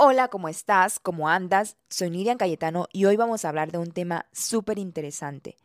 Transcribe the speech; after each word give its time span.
Hola, 0.00 0.28
¿cómo 0.28 0.48
estás? 0.48 1.00
¿Cómo 1.00 1.28
andas? 1.28 1.76
Soy 1.90 2.08
Miriam 2.10 2.38
Cayetano 2.38 2.86
y 2.92 3.06
hoy 3.06 3.16
vamos 3.16 3.44
a 3.44 3.48
hablar 3.48 3.72
de 3.72 3.78
un 3.78 3.90
tema 3.90 4.26
súper 4.30 4.78
interesante. 4.78 5.56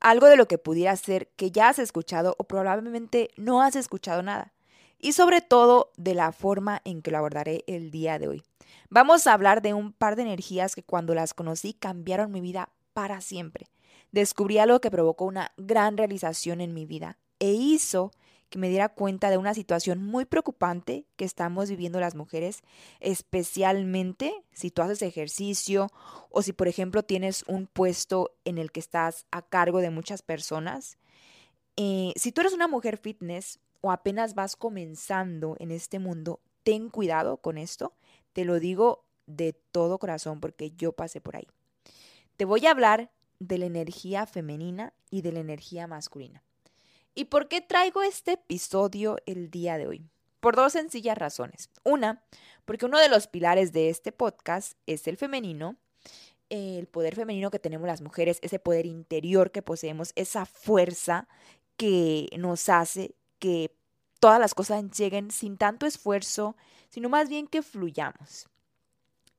Algo 0.00 0.28
de 0.28 0.36
lo 0.38 0.48
que 0.48 0.56
pudiera 0.56 0.96
ser 0.96 1.28
que 1.36 1.50
ya 1.50 1.68
has 1.68 1.78
escuchado 1.78 2.34
o 2.38 2.44
probablemente 2.44 3.28
no 3.36 3.60
has 3.60 3.76
escuchado 3.76 4.22
nada. 4.22 4.54
Y 4.98 5.12
sobre 5.12 5.42
todo 5.42 5.92
de 5.98 6.14
la 6.14 6.32
forma 6.32 6.80
en 6.84 7.02
que 7.02 7.10
lo 7.10 7.18
abordaré 7.18 7.64
el 7.66 7.90
día 7.90 8.18
de 8.18 8.28
hoy. 8.28 8.42
Vamos 8.88 9.26
a 9.26 9.34
hablar 9.34 9.60
de 9.60 9.74
un 9.74 9.92
par 9.92 10.16
de 10.16 10.22
energías 10.22 10.74
que 10.74 10.82
cuando 10.82 11.14
las 11.14 11.34
conocí 11.34 11.74
cambiaron 11.74 12.32
mi 12.32 12.40
vida 12.40 12.70
para 12.94 13.20
siempre 13.20 13.66
descubrí 14.12 14.58
algo 14.58 14.80
que 14.80 14.90
provocó 14.90 15.24
una 15.24 15.52
gran 15.56 15.96
realización 15.96 16.60
en 16.60 16.74
mi 16.74 16.86
vida 16.86 17.18
e 17.42 17.54
hizo 17.54 18.12
que 18.50 18.58
me 18.60 18.68
diera 18.68 18.88
cuenta 18.88 19.28
de 19.28 19.36
una 19.36 19.52
situación 19.52 20.00
muy 20.00 20.26
preocupante 20.26 21.06
que 21.16 21.24
estamos 21.24 21.68
viviendo 21.68 21.98
las 21.98 22.14
mujeres, 22.14 22.62
especialmente 23.00 24.32
si 24.52 24.70
tú 24.70 24.80
haces 24.80 25.02
ejercicio 25.02 25.88
o 26.30 26.42
si, 26.42 26.52
por 26.52 26.68
ejemplo, 26.68 27.02
tienes 27.02 27.42
un 27.48 27.66
puesto 27.66 28.30
en 28.44 28.58
el 28.58 28.70
que 28.70 28.78
estás 28.78 29.26
a 29.32 29.42
cargo 29.42 29.80
de 29.80 29.90
muchas 29.90 30.22
personas. 30.22 30.98
Eh, 31.76 32.12
si 32.14 32.30
tú 32.30 32.42
eres 32.42 32.52
una 32.52 32.68
mujer 32.68 32.96
fitness 32.96 33.58
o 33.80 33.90
apenas 33.90 34.36
vas 34.36 34.54
comenzando 34.54 35.56
en 35.58 35.72
este 35.72 35.98
mundo, 35.98 36.38
ten 36.62 36.90
cuidado 36.90 37.38
con 37.38 37.58
esto. 37.58 37.92
Te 38.34 38.44
lo 38.44 38.60
digo 38.60 39.04
de 39.26 39.52
todo 39.52 39.98
corazón 39.98 40.38
porque 40.38 40.70
yo 40.70 40.92
pasé 40.92 41.20
por 41.20 41.34
ahí. 41.34 41.48
Te 42.36 42.44
voy 42.44 42.66
a 42.66 42.70
hablar 42.70 43.10
de 43.40 43.58
la 43.58 43.66
energía 43.66 44.26
femenina 44.26 44.92
y 45.10 45.22
de 45.22 45.32
la 45.32 45.40
energía 45.40 45.88
masculina. 45.88 46.44
¿Y 47.14 47.26
por 47.26 47.48
qué 47.48 47.60
traigo 47.60 48.02
este 48.02 48.32
episodio 48.32 49.18
el 49.26 49.50
día 49.50 49.76
de 49.76 49.86
hoy? 49.86 50.08
Por 50.40 50.56
dos 50.56 50.72
sencillas 50.72 51.18
razones. 51.18 51.68
Una, 51.84 52.22
porque 52.64 52.86
uno 52.86 52.98
de 52.98 53.10
los 53.10 53.26
pilares 53.26 53.72
de 53.72 53.90
este 53.90 54.12
podcast 54.12 54.78
es 54.86 55.06
el 55.06 55.18
femenino, 55.18 55.76
el 56.48 56.86
poder 56.86 57.14
femenino 57.14 57.50
que 57.50 57.58
tenemos 57.58 57.86
las 57.86 58.00
mujeres, 58.00 58.38
ese 58.40 58.58
poder 58.58 58.86
interior 58.86 59.50
que 59.50 59.60
poseemos, 59.60 60.12
esa 60.16 60.46
fuerza 60.46 61.28
que 61.76 62.28
nos 62.38 62.70
hace 62.70 63.14
que 63.38 63.74
todas 64.18 64.40
las 64.40 64.54
cosas 64.54 64.82
lleguen 64.90 65.30
sin 65.30 65.58
tanto 65.58 65.84
esfuerzo, 65.84 66.56
sino 66.88 67.10
más 67.10 67.28
bien 67.28 67.46
que 67.46 67.62
fluyamos. 67.62 68.48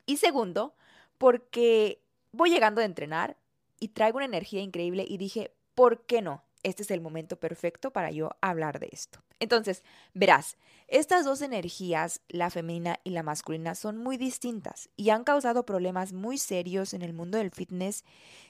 Y 0.06 0.18
segundo, 0.18 0.76
porque 1.18 2.04
voy 2.32 2.52
llegando 2.52 2.82
a 2.82 2.86
entrenar 2.86 3.36
y 3.80 3.90
traigo 3.90 4.18
una 4.18 4.26
energía 4.26 4.62
increíble 4.62 5.06
y 5.08 5.18
dije, 5.18 5.56
¿por 5.74 6.06
qué 6.06 6.22
no? 6.22 6.44
Este 6.64 6.84
es 6.84 6.92
el 6.92 7.02
momento 7.02 7.38
perfecto 7.38 7.92
para 7.92 8.10
yo 8.12 8.32
hablar 8.42 8.80
de 8.80 8.90
esto. 8.92 9.20
Entonces, 9.40 9.84
verás, 10.14 10.58
estas 10.88 11.26
dos 11.26 11.42
energías, 11.42 12.22
la 12.30 12.50
femenina 12.50 13.00
y 13.04 13.10
la 13.10 13.24
masculina, 13.24 13.76
son 13.76 13.98
muy 13.98 14.18
distintas 14.18 14.90
y 14.96 15.10
han 15.10 15.24
causado 15.24 15.66
problemas 15.66 16.14
muy 16.14 16.38
serios 16.38 16.94
en 16.94 17.02
el 17.02 17.14
mundo 17.14 17.38
del 17.38 17.52
fitness. 17.52 18.06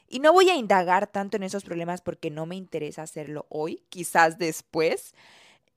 Y 0.07 0.19
no 0.19 0.31
voy 0.31 0.49
a 0.49 0.55
indagar 0.55 1.07
tanto 1.07 1.37
en 1.37 1.43
esos 1.43 1.63
problemas 1.63 2.01
porque 2.01 2.29
no 2.29 2.45
me 2.45 2.55
interesa 2.55 3.01
hacerlo 3.01 3.47
hoy, 3.49 3.83
quizás 3.89 4.37
después. 4.37 5.15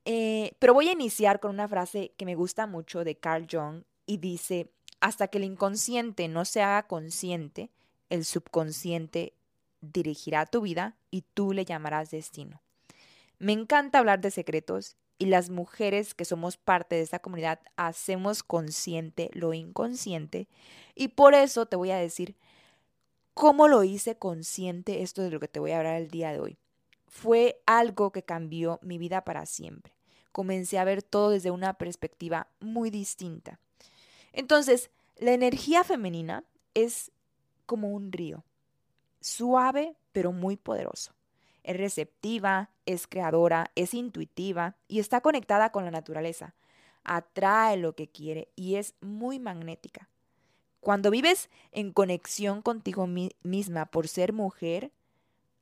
Eh, 0.04 0.52
pero 0.58 0.75
voy 0.75 0.88
a 0.88 0.92
iniciar 0.92 1.41
con 1.41 1.52
una 1.52 1.69
frase 1.69 2.12
que 2.16 2.26
me 2.26 2.34
gusta 2.34 2.66
mucho 2.66 3.02
de 3.02 3.16
Carl 3.16 3.46
Jung 3.50 3.84
y 4.04 4.19
dice, 4.19 4.70
hasta 5.00 5.28
que 5.28 5.38
el 5.38 5.44
inconsciente 5.44 6.28
no 6.28 6.44
se 6.44 6.62
haga 6.62 6.86
consciente, 6.86 7.70
el 8.10 8.25
subconsciente 8.25 9.34
dirigirá 9.92 10.47
tu 10.47 10.60
vida 10.60 10.97
y 11.10 11.22
tú 11.22 11.52
le 11.52 11.64
llamarás 11.64 12.10
destino. 12.10 12.62
Me 13.38 13.52
encanta 13.52 13.98
hablar 13.98 14.20
de 14.20 14.30
secretos 14.30 14.97
y 15.19 15.26
las 15.26 15.50
mujeres 15.50 16.14
que 16.14 16.24
somos 16.24 16.56
parte 16.56 16.97
de 16.97 17.02
esta 17.02 17.19
comunidad 17.19 17.60
hacemos 17.76 18.42
consciente 18.42 19.30
lo 19.32 19.54
inconsciente 19.54 20.48
y 20.94 21.08
por 21.08 21.34
eso 21.34 21.66
te 21.66 21.76
voy 21.76 21.91
a 21.91 21.96
decir 21.96 22.36
cómo 23.34 23.69
lo 23.69 23.84
hice 23.84 24.16
consciente 24.16 25.02
esto 25.02 25.22
de 25.22 25.30
lo 25.30 25.41
que 25.41 25.48
te 25.48 25.60
voy 25.60 25.72
a 25.72 25.78
hablar 25.78 25.96
el 25.96 26.10
día 26.10 26.32
de 26.32 26.41
hoy. 26.41 26.58
Fue 27.06 27.60
algo 27.66 28.10
que 28.10 28.22
cambió 28.22 28.78
mi 28.82 28.98
vida 28.98 29.25
para 29.25 29.46
siempre. 29.46 29.94
Comencé 30.32 30.78
a 30.78 30.84
ver 30.84 31.02
todo 31.02 31.30
desde 31.30 31.50
una 31.50 31.75
perspectiva 31.75 32.48
muy 32.60 32.91
distinta. 32.91 33.58
Entonces, 34.32 34.91
la 35.16 35.32
energía 35.32 35.82
femenina 35.82 36.44
es 36.75 37.10
como 37.64 37.91
un 37.91 38.12
río 38.12 38.44
suave 39.26 39.97
pero 40.12 40.32
muy 40.32 40.56
poderoso. 40.56 41.12
Es 41.62 41.76
receptiva, 41.76 42.70
es 42.87 43.06
creadora, 43.06 43.70
es 43.75 43.92
intuitiva 43.92 44.76
y 44.88 45.00
está 45.00 45.20
conectada 45.20 45.72
con 45.72 45.84
la 45.84 45.91
naturaleza. 45.91 46.54
Atrae 47.03 47.76
lo 47.76 47.94
que 47.94 48.09
quiere 48.09 48.48
y 48.54 48.76
es 48.76 48.94
muy 49.00 49.38
magnética. 49.38 50.09
Cuando 50.81 51.10
vives 51.10 51.50
en 51.72 51.92
conexión 51.92 52.62
contigo 52.62 53.09
misma 53.42 53.87
por 53.87 54.06
ser 54.06 54.32
mujer, 54.32 54.92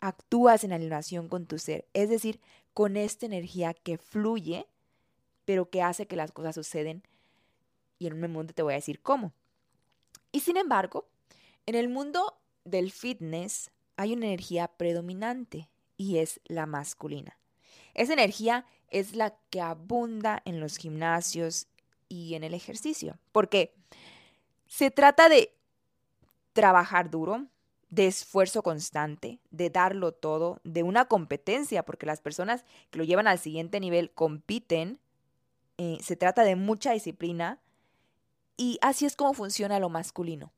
actúas 0.00 0.62
en 0.64 0.72
alineación 0.72 1.28
con 1.28 1.46
tu 1.46 1.58
ser, 1.58 1.88
es 1.94 2.10
decir, 2.10 2.40
con 2.74 2.98
esta 2.98 3.24
energía 3.24 3.72
que 3.72 3.96
fluye, 3.96 4.66
pero 5.46 5.70
que 5.70 5.80
hace 5.80 6.06
que 6.06 6.16
las 6.16 6.32
cosas 6.32 6.54
suceden. 6.54 7.02
Y 7.98 8.06
en 8.06 8.12
un 8.12 8.20
momento 8.20 8.52
te 8.52 8.62
voy 8.62 8.74
a 8.74 8.76
decir 8.76 9.00
cómo. 9.00 9.32
Y 10.32 10.40
sin 10.40 10.58
embargo, 10.58 11.08
en 11.64 11.74
el 11.74 11.88
mundo 11.88 12.38
del 12.64 12.90
fitness 12.90 13.70
hay 13.96 14.12
una 14.12 14.26
energía 14.26 14.68
predominante 14.68 15.68
y 15.96 16.18
es 16.18 16.40
la 16.44 16.66
masculina. 16.66 17.38
Esa 17.94 18.12
energía 18.12 18.66
es 18.88 19.14
la 19.14 19.36
que 19.50 19.60
abunda 19.60 20.42
en 20.44 20.60
los 20.60 20.76
gimnasios 20.76 21.68
y 22.08 22.34
en 22.34 22.44
el 22.44 22.54
ejercicio, 22.54 23.18
porque 23.32 23.74
se 24.66 24.90
trata 24.90 25.28
de 25.28 25.54
trabajar 26.52 27.10
duro, 27.10 27.46
de 27.90 28.08
esfuerzo 28.08 28.62
constante, 28.62 29.38
de 29.50 29.70
darlo 29.70 30.12
todo, 30.12 30.60
de 30.64 30.82
una 30.82 31.04
competencia, 31.04 31.84
porque 31.84 32.06
las 32.06 32.20
personas 32.20 32.64
que 32.90 32.98
lo 32.98 33.04
llevan 33.04 33.28
al 33.28 33.38
siguiente 33.38 33.78
nivel 33.78 34.10
compiten, 34.10 34.98
eh, 35.78 35.98
se 36.00 36.16
trata 36.16 36.42
de 36.42 36.56
mucha 36.56 36.92
disciplina 36.92 37.60
y 38.56 38.78
así 38.82 39.06
es 39.06 39.16
como 39.16 39.34
funciona 39.34 39.78
lo 39.78 39.88
masculino. 39.88 40.52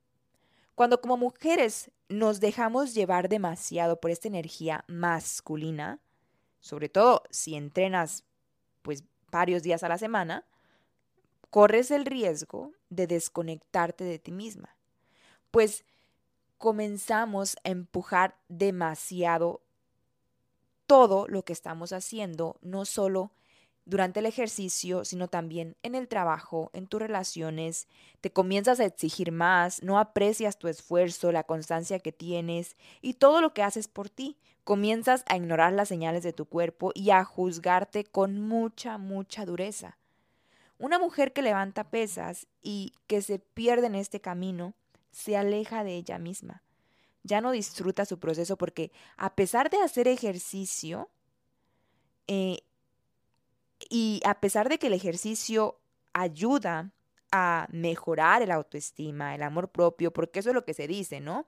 Cuando 0.76 1.00
como 1.00 1.16
mujeres 1.16 1.90
nos 2.11 2.38
dejamos 2.38 2.93
llevar 2.93 3.31
demasiado 3.31 3.99
por 3.99 4.11
esta 4.11 4.28
energía 4.28 4.84
masculina, 4.87 6.00
sobre 6.61 6.90
todo 6.90 7.23
si 7.31 7.56
entrenas 7.56 8.25
pues 8.82 9.02
varios 9.32 9.62
días 9.62 9.82
a 9.82 9.88
la 9.88 9.96
semana, 9.96 10.44
corres 11.49 11.90
el 11.90 12.05
riesgo 12.05 12.73
de 12.90 13.06
desconectarte 13.06 14.05
de 14.05 14.19
ti 14.19 14.32
misma. 14.32 14.76
Pues 15.50 15.87
comenzamos 16.58 17.56
a 17.64 17.70
empujar 17.70 18.37
demasiado 18.49 19.62
todo 20.87 21.26
lo 21.26 21.43
que 21.43 21.55
estamos 21.55 21.94
haciendo, 21.94 22.58
no 22.61 22.84
solo 22.84 23.32
durante 23.87 24.19
el 24.19 24.27
ejercicio, 24.27 25.05
sino 25.05 25.29
también 25.29 25.77
en 25.85 25.94
el 25.94 26.09
trabajo, 26.09 26.71
en 26.75 26.88
tus 26.88 27.00
relaciones, 27.00 27.87
te 28.21 28.33
comienzas 28.33 28.81
a 28.81 28.85
exigir 28.85 29.31
más, 29.31 29.83
no 29.83 29.99
aprecias 30.00 30.59
tu 30.59 30.67
esfuerzo, 30.67 31.31
la 31.31 31.44
constancia 31.44 32.00
que 32.00 32.11
tienes 32.11 32.77
y 33.00 33.15
todo 33.15 33.41
lo 33.41 33.55
que 33.55 33.62
haces 33.62 33.87
por 33.87 34.11
ti. 34.11 34.37
Comienzas 34.65 35.25
a 35.29 35.37
ignorar 35.37 35.73
las 35.73 35.87
señales 35.87 36.25
de 36.25 36.33
tu 36.33 36.47
cuerpo 36.47 36.91
y 36.94 37.11
a 37.11 37.25
juzgarte 37.25 38.05
con 38.05 38.41
mucha, 38.41 38.99
mucha 38.99 39.47
dureza. 39.47 39.97
Una 40.79 40.99
mujer 40.99 41.32
que 41.32 41.43
levanta 41.43 41.89
pesas 41.89 42.49
y 42.62 42.93
que 43.06 43.23
se 43.23 43.39
pierde 43.39 43.87
en 43.87 43.94
este 43.94 44.21
camino, 44.21 44.75
se 45.12 45.37
aleja 45.37 45.85
de 45.85 45.94
ella 45.94 46.19
misma. 46.19 46.62
ya 47.23 47.41
no 47.41 47.50
disfruta 47.50 48.05
su 48.05 48.21
proceso 48.21 48.56
porque 48.56 48.93
a 49.17 49.35
pesar 49.35 49.69
de 49.69 49.81
hacer 49.81 50.06
ejercicio, 50.06 51.11
eh, 52.29 52.59
y 53.96 54.20
a 54.26 54.40
pesar 54.40 54.69
de 54.69 54.78
que 54.78 54.88
el 54.88 54.93
ejercicio 54.93 55.81
ayuda 56.12 56.93
a 57.32 57.66
mejorar 57.70 58.43
el 58.43 58.50
autoestima, 58.50 59.34
el 59.34 59.43
amor 59.43 59.70
propio, 59.70 60.12
porque 60.12 60.40
eso 60.40 60.50
es 60.50 60.54
lo 60.54 60.66
que 60.66 60.75
se 60.75 60.87
dice, 60.87 61.19
¿no? 61.20 61.46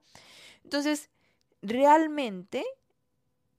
Entonces, 0.65 1.11
realmente 1.61 2.65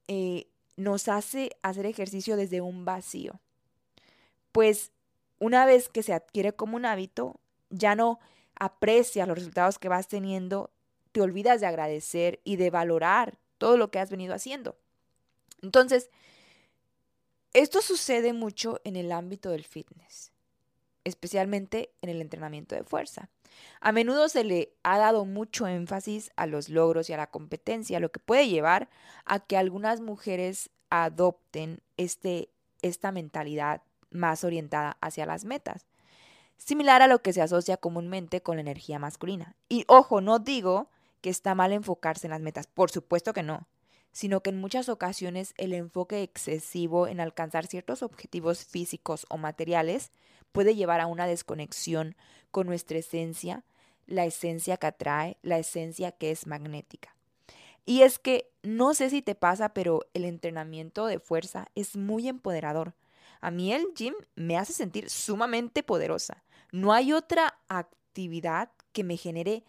eh, 0.07 0.47
nos 0.75 1.07
hace 1.07 1.51
hacer 1.61 1.85
ejercicio 1.85 2.35
desde 2.35 2.61
un 2.61 2.83
vacío. 2.83 3.39
Pues 4.51 4.91
una 5.37 5.67
vez 5.67 5.87
que 5.87 6.01
se 6.01 6.13
adquiere 6.13 6.53
como 6.53 6.75
un 6.75 6.85
hábito, 6.85 7.39
ya 7.69 7.93
no 7.93 8.19
aprecias 8.55 9.27
los 9.27 9.37
resultados 9.37 9.77
que 9.77 9.87
vas 9.87 10.07
teniendo, 10.07 10.71
te 11.11 11.21
olvidas 11.21 11.61
de 11.61 11.67
agradecer 11.67 12.39
y 12.43 12.55
de 12.55 12.71
valorar 12.71 13.37
todo 13.59 13.77
lo 13.77 13.91
que 13.91 13.99
has 13.99 14.09
venido 14.09 14.33
haciendo. 14.33 14.79
Entonces, 15.61 16.09
esto 17.53 17.81
sucede 17.81 18.33
mucho 18.33 18.79
en 18.83 18.95
el 18.95 19.11
ámbito 19.11 19.49
del 19.49 19.63
fitness, 19.63 20.31
especialmente 21.03 21.91
en 22.01 22.09
el 22.09 22.21
entrenamiento 22.21 22.75
de 22.75 22.83
fuerza. 22.83 23.29
A 23.81 23.91
menudo 23.91 24.29
se 24.29 24.43
le 24.43 24.73
ha 24.83 24.97
dado 24.97 25.25
mucho 25.25 25.67
énfasis 25.67 26.31
a 26.35 26.45
los 26.45 26.69
logros 26.69 27.09
y 27.09 27.13
a 27.13 27.17
la 27.17 27.31
competencia, 27.31 27.99
lo 27.99 28.11
que 28.11 28.19
puede 28.19 28.47
llevar 28.47 28.89
a 29.25 29.39
que 29.39 29.57
algunas 29.57 29.99
mujeres 29.99 30.69
adopten 30.89 31.81
este, 31.97 32.49
esta 32.81 33.11
mentalidad 33.11 33.81
más 34.11 34.43
orientada 34.43 34.97
hacia 35.01 35.25
las 35.25 35.45
metas, 35.45 35.87
similar 36.57 37.01
a 37.01 37.07
lo 37.07 37.21
que 37.21 37.33
se 37.33 37.41
asocia 37.41 37.77
comúnmente 37.77 38.41
con 38.41 38.57
la 38.57 38.61
energía 38.61 38.99
masculina. 38.99 39.55
Y 39.69 39.85
ojo, 39.87 40.21
no 40.21 40.39
digo 40.39 40.89
que 41.21 41.29
está 41.29 41.55
mal 41.55 41.73
enfocarse 41.73 42.27
en 42.27 42.31
las 42.31 42.41
metas, 42.41 42.67
por 42.67 42.91
supuesto 42.91 43.33
que 43.33 43.43
no, 43.43 43.67
sino 44.11 44.41
que 44.41 44.49
en 44.49 44.59
muchas 44.59 44.89
ocasiones 44.89 45.53
el 45.57 45.73
enfoque 45.73 46.23
excesivo 46.23 47.07
en 47.07 47.19
alcanzar 47.19 47.67
ciertos 47.67 48.03
objetivos 48.03 48.65
físicos 48.65 49.25
o 49.29 49.37
materiales 49.37 50.11
puede 50.51 50.75
llevar 50.75 50.99
a 50.99 51.07
una 51.07 51.27
desconexión 51.27 52.15
con 52.51 52.67
nuestra 52.67 52.97
esencia, 52.97 53.63
la 54.07 54.25
esencia 54.25 54.77
que 54.77 54.87
atrae, 54.87 55.37
la 55.43 55.59
esencia 55.59 56.11
que 56.11 56.31
es 56.31 56.47
magnética. 56.47 57.15
Y 57.85 58.01
es 58.01 58.19
que 58.19 58.51
no 58.61 58.93
sé 58.93 59.09
si 59.09 59.21
te 59.21 59.35
pasa, 59.35 59.73
pero 59.73 60.01
el 60.13 60.25
entrenamiento 60.25 61.05
de 61.05 61.19
fuerza 61.19 61.67
es 61.75 61.95
muy 61.95 62.27
empoderador. 62.27 62.93
A 63.41 63.51
mí 63.51 63.73
el 63.73 63.93
gym 63.95 64.13
me 64.35 64.57
hace 64.57 64.73
sentir 64.73 65.09
sumamente 65.09 65.81
poderosa. 65.81 66.43
No 66.71 66.93
hay 66.93 67.13
otra 67.13 67.57
actividad 67.67 68.69
que 68.91 69.03
me 69.03 69.17
genere 69.17 69.63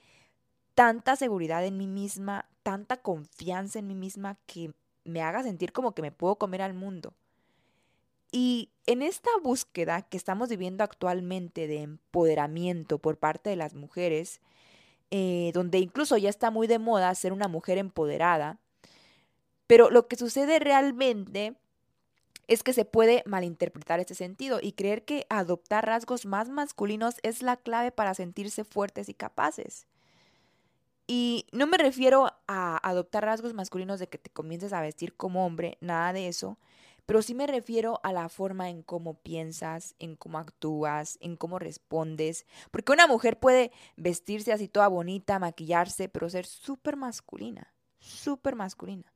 tanta 0.81 1.15
seguridad 1.15 1.62
en 1.67 1.77
mí 1.77 1.87
misma, 1.87 2.49
tanta 2.62 2.97
confianza 2.97 3.79
en 3.79 3.87
mí 3.87 3.94
misma 3.94 4.38
que 4.47 4.73
me 5.05 5.21
haga 5.21 5.43
sentir 5.43 5.75
como 5.75 5.93
que 5.93 6.00
me 6.00 6.11
puedo 6.11 6.37
comer 6.37 6.62
al 6.62 6.73
mundo. 6.73 7.12
Y 8.32 8.71
en 8.87 9.03
esta 9.03 9.29
búsqueda 9.43 10.00
que 10.00 10.17
estamos 10.17 10.49
viviendo 10.49 10.82
actualmente 10.82 11.67
de 11.67 11.82
empoderamiento 11.82 12.99
por 12.99 13.19
parte 13.19 13.50
de 13.50 13.56
las 13.56 13.75
mujeres, 13.75 14.41
eh, 15.11 15.50
donde 15.53 15.81
incluso 15.81 16.17
ya 16.17 16.31
está 16.31 16.50
muy 16.50 16.67
de 16.67 16.79
moda 16.79 17.15
ser 17.15 17.35
una 17.35 17.47
mujer 17.47 17.77
empoderada, 17.77 18.59
pero 19.67 19.91
lo 19.91 20.09
que 20.09 20.17
sucede 20.17 20.61
realmente 20.61 21.56
es 22.49 22.62
que 22.62 22.73
se 22.73 22.87
puede 22.87 23.23
malinterpretar 23.27 24.00
este 24.00 24.15
sentido 24.15 24.61
y 24.62 24.73
creer 24.73 25.05
que 25.05 25.27
adoptar 25.29 25.85
rasgos 25.85 26.25
más 26.25 26.49
masculinos 26.49 27.17
es 27.23 27.43
la 27.43 27.59
clave 27.59 27.93
para 27.93 28.15
sentirse 28.15 28.65
fuertes 28.65 29.11
y 29.11 29.15
capaces. 29.15 29.87
Y 31.12 31.49
no 31.51 31.67
me 31.67 31.77
refiero 31.77 32.33
a 32.47 32.89
adoptar 32.89 33.25
rasgos 33.25 33.53
masculinos 33.53 33.99
de 33.99 34.09
que 34.09 34.17
te 34.17 34.31
comiences 34.31 34.73
a 34.73 34.81
vestir 34.81 35.17
como 35.17 35.45
hombre, 35.45 35.77
nada 35.81 36.12
de 36.12 36.29
eso, 36.29 36.57
pero 37.05 37.21
sí 37.21 37.35
me 37.35 37.49
refiero 37.49 37.99
a 38.05 38.12
la 38.12 38.29
forma 38.29 38.71
en 38.71 38.85
cómo 38.85 39.15
piensas, 39.15 39.97
en 39.99 40.15
cómo 40.15 40.39
actúas, 40.39 41.19
en 41.21 41.37
cómo 41.37 41.59
respondes, 41.59 42.47
porque 42.71 42.93
una 42.93 43.09
mujer 43.09 43.41
puede 43.41 43.73
vestirse 43.97 44.53
así 44.53 44.69
toda 44.69 44.87
bonita, 44.87 45.41
maquillarse, 45.41 46.09
pero 46.09 46.31
ser 46.31 46.47
súper 46.47 46.95
masculina, 46.95 47.75
súper 47.99 48.55
masculina. 48.55 49.13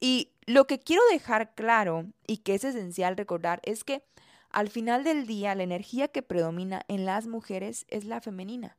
Y 0.00 0.30
lo 0.46 0.66
que 0.66 0.80
quiero 0.80 1.02
dejar 1.12 1.54
claro 1.54 2.06
y 2.26 2.38
que 2.38 2.54
es 2.54 2.64
esencial 2.64 3.18
recordar 3.18 3.60
es 3.64 3.84
que 3.84 4.02
al 4.48 4.70
final 4.70 5.04
del 5.04 5.26
día 5.26 5.54
la 5.54 5.64
energía 5.64 6.08
que 6.08 6.22
predomina 6.22 6.80
en 6.88 7.04
las 7.04 7.26
mujeres 7.26 7.84
es 7.90 8.06
la 8.06 8.22
femenina. 8.22 8.78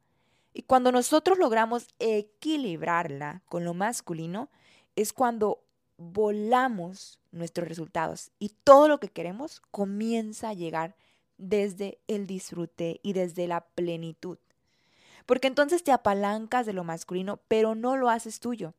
Y 0.58 0.64
cuando 0.64 0.94
nosotros 0.94 1.38
logramos 1.38 1.90
equilibrarla 2.00 3.44
con 3.50 3.66
lo 3.66 3.74
masculino, 3.74 4.50
es 4.96 5.12
cuando 5.12 5.66
volamos 5.98 7.20
nuestros 7.32 7.68
resultados 7.68 8.32
y 8.40 8.50
todo 8.64 8.88
lo 8.88 9.02
que 9.02 9.10
queremos 9.10 9.62
comienza 9.72 10.48
a 10.48 10.54
llegar 10.54 10.96
desde 11.38 12.00
el 12.08 12.26
disfrute 12.26 13.02
y 13.04 13.12
desde 13.12 13.48
la 13.48 13.66
plenitud. 13.76 14.38
Porque 15.26 15.48
entonces 15.48 15.84
te 15.84 15.92
apalancas 15.92 16.66
de 16.66 16.72
lo 16.72 16.86
masculino, 16.86 17.42
pero 17.50 17.76
no 17.76 17.98
lo 17.98 18.10
haces 18.10 18.40
tuyo 18.40 18.74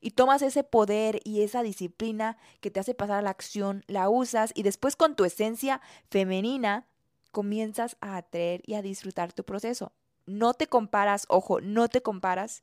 y 0.00 0.12
tomas 0.12 0.40
ese 0.40 0.64
poder 0.64 1.20
y 1.24 1.42
esa 1.42 1.62
disciplina 1.62 2.38
que 2.60 2.70
te 2.70 2.80
hace 2.80 2.94
pasar 2.94 3.18
a 3.18 3.22
la 3.22 3.30
acción, 3.30 3.84
la 3.86 4.08
usas 4.08 4.52
y 4.54 4.62
después 4.62 4.96
con 4.96 5.14
tu 5.14 5.26
esencia 5.26 5.82
femenina 6.10 6.86
comienzas 7.32 7.98
a 8.00 8.16
atraer 8.16 8.62
y 8.64 8.74
a 8.74 8.82
disfrutar 8.82 9.34
tu 9.34 9.44
proceso. 9.44 9.92
No 10.28 10.52
te 10.52 10.66
comparas, 10.66 11.24
ojo, 11.28 11.62
no 11.62 11.88
te 11.88 12.02
comparas 12.02 12.62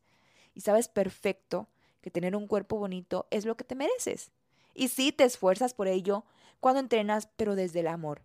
y 0.54 0.62
sabes 0.62 0.88
perfecto 0.88 1.68
que 2.02 2.12
tener 2.12 2.36
un 2.36 2.46
cuerpo 2.46 2.78
bonito 2.78 3.26
es 3.32 3.46
lo 3.46 3.58
que 3.58 3.64
te 3.64 3.74
mereces. 3.74 4.32
Y 4.76 4.90
sí 4.90 5.12
te 5.12 5.24
esfuerzas 5.24 5.74
por 5.74 5.88
ello 5.88 6.26
cuando 6.60 6.80
entrenas, 6.80 7.28
pero 7.36 7.56
desde 7.56 7.80
el 7.80 7.88
amor. 7.88 8.22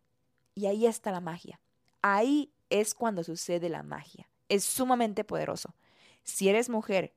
Y 0.55 0.67
ahí 0.67 0.85
está 0.85 1.11
la 1.11 1.21
magia. 1.21 1.59
Ahí 2.03 2.53
es 2.69 2.93
cuando 2.93 3.25
sucede 3.25 3.71
la 3.71 3.83
magia. 3.83 4.29
Es 4.51 4.65
sumamente 4.65 5.25
poderoso. 5.25 5.75
Si 6.23 6.51
eres 6.51 6.69
mujer 6.69 7.15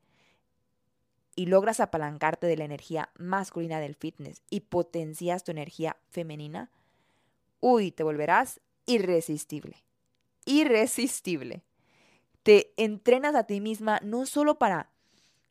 y 1.36 1.48
logras 1.48 1.82
apalancarte 1.82 2.48
de 2.48 2.56
la 2.56 2.64
energía 2.64 3.10
masculina 3.18 3.82
del 3.82 3.96
fitness 3.96 4.42
y 4.50 4.62
potencias 4.62 5.44
tu 5.44 5.52
energía 5.52 5.98
femenina, 6.10 6.72
uy, 7.60 7.92
te 7.92 8.04
volverás 8.04 8.62
irresistible. 8.86 9.84
Irresistible. 10.46 11.64
Te 12.44 12.74
entrenas 12.78 13.36
a 13.36 13.46
ti 13.46 13.62
misma 13.62 14.00
no 14.04 14.26
solo 14.26 14.60
para 14.60 14.90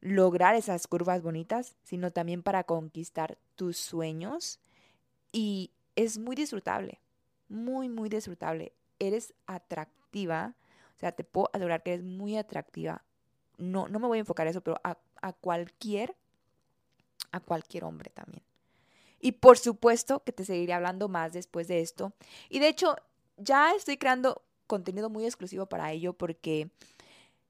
lograr 0.01 0.55
esas 0.55 0.87
curvas 0.87 1.23
bonitas, 1.23 1.75
sino 1.83 2.11
también 2.11 2.43
para 2.43 2.65
conquistar 2.65 3.39
tus 3.57 3.77
sueños 3.77 4.61
y 5.33 5.71
es 5.97 6.19
muy 6.19 6.37
disfrutable, 6.37 7.01
muy, 7.49 7.89
muy 7.89 8.09
disfrutable. 8.09 8.73
Eres 8.99 9.35
atractiva, 9.47 10.55
o 10.97 11.01
sea, 11.01 11.13
te 11.13 11.25
puedo 11.25 11.51
asegurar 11.53 11.83
que 11.83 11.95
eres 11.95 12.05
muy 12.05 12.37
atractiva. 12.37 13.03
No, 13.59 13.89
no 13.89 13.99
me 14.01 14.09
voy 14.09 14.19
a 14.19 14.21
enfocar 14.21 14.47
en 14.47 14.51
eso, 14.51 14.61
pero 14.61 14.81
a 14.85 14.99
a 15.23 15.33
cualquier, 15.33 16.15
a 17.31 17.41
cualquier 17.41 17.85
hombre 17.85 18.11
también. 18.11 18.43
Y 19.21 19.33
por 19.33 19.57
supuesto 19.57 20.23
que 20.25 20.33
te 20.33 20.45
seguiré 20.45 20.75
hablando 20.75 21.09
más 21.09 21.33
después 21.33 21.69
de 21.69 21.81
esto. 21.81 22.13
Y 22.51 22.59
de 22.59 22.69
hecho, 22.69 22.97
ya 23.39 23.73
estoy 23.75 23.97
creando 23.97 24.43
contenido 24.73 25.11
muy 25.11 25.27
exclusivo 25.27 25.67
para 25.67 25.93
ello 25.93 26.15
porque 26.15 26.71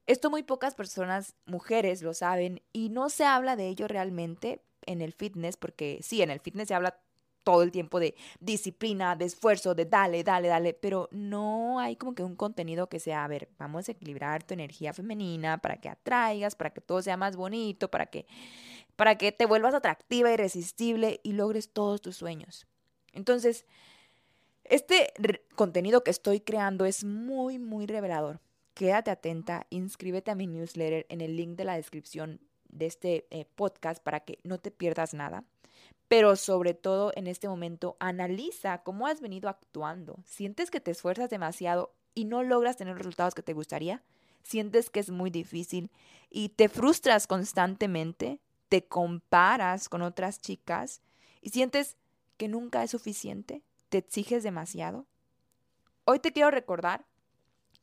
esto 0.08 0.28
muy 0.28 0.42
pocas 0.42 0.74
personas, 0.74 1.36
mujeres, 1.46 2.02
lo 2.02 2.14
saben 2.14 2.60
y 2.72 2.88
no 2.88 3.10
se 3.10 3.24
habla 3.24 3.54
de 3.54 3.68
ello 3.68 3.86
realmente 3.86 4.60
en 4.86 5.00
el 5.02 5.12
fitness 5.12 5.56
porque 5.56 6.00
sí, 6.02 6.20
en 6.20 6.30
el 6.32 6.40
fitness 6.40 6.66
se 6.66 6.74
habla 6.74 6.98
todo 7.44 7.62
el 7.62 7.70
tiempo 7.70 8.00
de 8.00 8.16
disciplina, 8.40 9.14
de 9.14 9.26
esfuerzo, 9.26 9.76
de 9.76 9.84
dale, 9.84 10.24
dale, 10.24 10.48
dale, 10.48 10.74
pero 10.74 11.08
no 11.12 11.78
hay 11.78 11.94
como 11.94 12.16
que 12.16 12.24
un 12.24 12.34
contenido 12.34 12.88
que 12.88 12.98
sea, 12.98 13.24
a 13.24 13.28
ver, 13.28 13.48
vamos 13.56 13.88
a 13.88 13.92
equilibrar 13.92 14.42
tu 14.42 14.54
energía 14.54 14.92
femenina 14.92 15.58
para 15.58 15.76
que 15.76 15.88
atraigas, 15.88 16.56
para 16.56 16.70
que 16.70 16.80
todo 16.80 17.02
sea 17.02 17.16
más 17.16 17.36
bonito, 17.36 17.88
para 17.88 18.06
que 18.06 18.26
para 18.96 19.16
que 19.16 19.30
te 19.30 19.46
vuelvas 19.46 19.74
atractiva, 19.74 20.32
irresistible 20.32 21.20
y 21.22 21.32
logres 21.32 21.72
todos 21.72 22.02
tus 22.02 22.16
sueños. 22.16 22.66
Entonces, 23.12 23.64
este 24.64 25.12
contenido 25.54 26.04
que 26.04 26.10
estoy 26.10 26.40
creando 26.40 26.84
es 26.84 27.04
muy, 27.04 27.58
muy 27.58 27.86
revelador. 27.86 28.40
Quédate 28.74 29.10
atenta, 29.10 29.66
inscríbete 29.70 30.30
a 30.30 30.34
mi 30.34 30.46
newsletter 30.46 31.06
en 31.08 31.20
el 31.20 31.36
link 31.36 31.56
de 31.56 31.64
la 31.64 31.76
descripción 31.76 32.40
de 32.68 32.86
este 32.86 33.26
eh, 33.30 33.44
podcast 33.54 34.02
para 34.02 34.20
que 34.20 34.38
no 34.44 34.58
te 34.58 34.70
pierdas 34.70 35.12
nada 35.12 35.44
pero 36.12 36.36
sobre 36.36 36.74
todo 36.74 37.10
en 37.16 37.26
este 37.26 37.48
momento 37.48 37.96
analiza 37.98 38.82
cómo 38.82 39.06
has 39.06 39.22
venido 39.22 39.48
actuando. 39.48 40.18
¿Sientes 40.26 40.70
que 40.70 40.78
te 40.78 40.90
esfuerzas 40.90 41.30
demasiado 41.30 41.94
y 42.14 42.26
no 42.26 42.42
logras 42.42 42.76
tener 42.76 42.98
resultados 42.98 43.34
que 43.34 43.42
te 43.42 43.54
gustaría? 43.54 44.02
¿Sientes 44.42 44.90
que 44.90 45.00
es 45.00 45.08
muy 45.08 45.30
difícil 45.30 45.90
y 46.28 46.50
te 46.50 46.68
frustras 46.68 47.26
constantemente? 47.26 48.40
¿Te 48.68 48.84
comparas 48.84 49.88
con 49.88 50.02
otras 50.02 50.38
chicas 50.38 51.00
y 51.40 51.48
sientes 51.48 51.96
que 52.36 52.46
nunca 52.46 52.82
es 52.82 52.90
suficiente? 52.90 53.62
¿Te 53.92 53.98
exiges 53.98 54.42
demasiado? 54.42 55.04
Hoy 56.06 56.18
te 56.18 56.32
quiero 56.32 56.50
recordar 56.50 57.04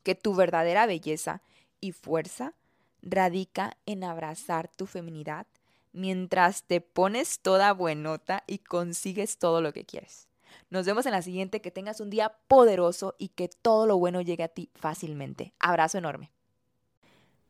que 0.02 0.16
tu 0.16 0.34
verdadera 0.34 0.88
belleza 0.88 1.44
y 1.82 1.92
fuerza 1.92 2.56
radica 3.04 3.78
en 3.86 4.04
abrazar 4.04 4.72
tu 4.76 4.88
feminidad 4.88 5.46
mientras 5.94 6.64
te 6.64 6.82
pones 6.82 7.42
toda 7.42 7.74
buenota 7.74 8.44
y 8.48 8.58
consigues 8.58 9.38
todo 9.38 9.62
lo 9.62 9.72
que 9.72 9.86
quieres. 9.86 10.28
Nos 10.72 10.88
vemos 10.88 11.06
en 11.06 11.12
la 11.12 11.22
siguiente, 11.22 11.62
que 11.62 11.70
tengas 11.70 12.00
un 12.00 12.10
día 12.10 12.34
poderoso 12.48 13.14
y 13.20 13.28
que 13.28 13.48
todo 13.48 13.86
lo 13.86 14.00
bueno 14.00 14.22
llegue 14.22 14.42
a 14.42 14.48
ti 14.48 14.72
fácilmente. 14.74 15.54
Abrazo 15.60 16.00
enorme. 16.00 16.32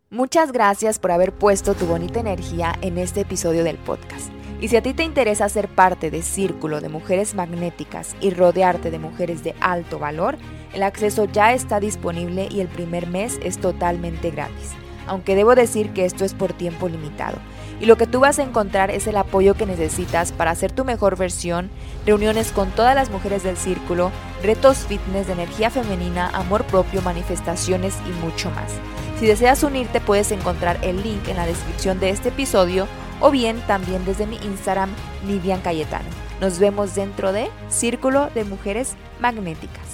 Muchas 0.10 0.52
gracias 0.52 1.00
por 1.00 1.12
haber 1.12 1.34
puesto 1.34 1.76
tu 1.76 1.86
bonita 1.86 2.20
energía 2.20 2.74
en 2.82 2.98
este 2.98 3.22
episodio 3.22 3.64
del 3.64 3.78
podcast. 3.78 4.39
Y 4.62 4.68
si 4.68 4.76
a 4.76 4.82
ti 4.82 4.94
te 4.94 5.04
interesa 5.04 5.48
ser 5.48 5.70
parte 5.70 6.12
de 6.12 6.22
Círculo 6.22 6.82
de 6.82 6.90
Mujeres 6.90 7.34
Magnéticas 7.34 8.16
y 8.20 8.32
rodearte 8.32 8.92
de 8.92 9.00
mujeres 9.00 9.42
de 9.42 9.56
alto 9.62 10.00
valor, 10.00 10.38
el 10.74 10.84
acceso 10.84 11.26
ya 11.26 11.54
está 11.54 11.80
disponible 11.80 12.50
y 12.52 12.60
el 12.60 12.68
primer 12.68 13.08
mes 13.08 13.40
es 13.42 13.58
totalmente 13.60 14.32
gratis. 14.32 14.72
Aunque 15.08 15.36
debo 15.36 15.56
decir 15.56 15.92
que 15.92 16.04
esto 16.04 16.26
es 16.26 16.34
por 16.34 16.52
tiempo 16.52 16.90
limitado. 16.90 17.38
Y 17.80 17.86
lo 17.86 17.96
que 17.96 18.06
tú 18.06 18.20
vas 18.20 18.38
a 18.38 18.44
encontrar 18.44 18.92
es 18.92 19.08
el 19.08 19.16
apoyo 19.16 19.54
que 19.54 19.66
necesitas 19.66 20.34
para 20.34 20.52
hacer 20.52 20.74
tu 20.74 20.84
mejor 20.84 21.18
versión, 21.18 21.70
reuniones 22.06 22.52
con 22.52 22.70
todas 22.72 22.94
las 22.94 23.10
mujeres 23.10 23.44
del 23.44 23.56
círculo, 23.56 24.12
retos 24.44 24.80
fitness 24.80 25.28
de 25.28 25.34
energía 25.34 25.70
femenina, 25.70 26.30
amor 26.34 26.66
propio, 26.66 27.02
manifestaciones 27.02 27.96
y 28.06 28.26
mucho 28.26 28.52
más. 28.52 28.74
Si 29.22 29.26
deseas 29.26 29.64
unirte 29.64 30.02
puedes 30.02 30.32
encontrar 30.32 30.78
el 30.82 31.02
link 31.02 31.30
en 31.30 31.38
la 31.38 31.46
descripción 31.46 32.02
de 32.02 32.10
este 32.10 32.30
episodio 32.30 32.88
o 33.20 33.32
bien 33.32 33.62
también 33.68 34.06
desde 34.06 34.28
mi 34.28 34.38
Instagram, 34.38 34.90
Nidian 35.26 35.62
Cayetano. 35.62 36.10
Nos 36.40 36.60
vemos 36.60 36.96
dentro 36.96 37.32
de 37.32 37.50
Círculo 37.70 38.30
de 38.34 38.46
Mujeres 38.46 38.96
Magnéticas. 39.20 39.89